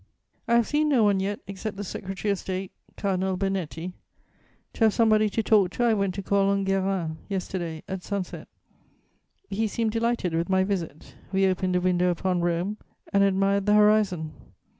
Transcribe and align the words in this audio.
"I 0.47 0.55
have 0.55 0.65
seen 0.65 0.89
no 0.89 1.03
one 1.03 1.19
yet, 1.19 1.41
except 1.45 1.77
the 1.77 1.83
Secretary 1.83 2.31
of 2.31 2.39
State, 2.39 2.71
Cardinal 2.97 3.37
Bernetti. 3.37 3.93
To 4.73 4.85
have 4.85 4.95
somebody 4.95 5.29
to 5.29 5.43
talk 5.43 5.69
to, 5.73 5.83
I 5.83 5.93
went 5.93 6.15
to 6.15 6.23
call 6.23 6.49
on 6.49 6.65
Guérin 6.65 7.17
yesterday, 7.29 7.83
at 7.87 8.01
sunset: 8.01 8.47
he 9.47 9.67
seemed 9.67 9.91
delighted 9.91 10.33
with 10.33 10.49
my 10.49 10.63
visit. 10.63 11.13
We 11.31 11.45
opened 11.45 11.75
a 11.75 11.81
window 11.81 12.09
upon 12.09 12.41
Rome 12.41 12.77
and 13.13 13.23
admired 13.23 13.67
the 13.67 13.75
horizon. 13.75 14.31